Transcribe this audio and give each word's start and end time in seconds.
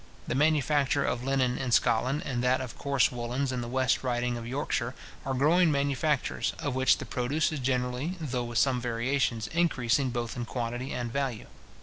The 0.27 0.33
manufacture 0.33 1.05
of 1.05 1.23
linen 1.23 1.59
in 1.59 1.69
Scotland, 1.71 2.23
and 2.25 2.43
that 2.43 2.59
of 2.59 2.75
coarse 2.75 3.11
woollens 3.11 3.51
in 3.51 3.61
the 3.61 3.67
West 3.67 4.03
Riding 4.03 4.35
of 4.35 4.47
Yorkshire, 4.47 4.95
are 5.27 5.33
growing 5.35 5.71
manufactures, 5.71 6.53
of 6.57 6.73
which 6.73 6.97
the 6.97 7.05
produce 7.05 7.51
is 7.51 7.59
generally, 7.59 8.15
though 8.19 8.45
with 8.45 8.57
some 8.57 8.81
variations, 8.81 9.45
increasing 9.49 10.09
both 10.09 10.35
in 10.35 10.45
quantity 10.45 10.91
and 10.91 11.13
value. 11.13 11.45